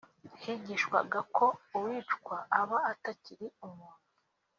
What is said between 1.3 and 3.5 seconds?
ko uwicwa aba atakiri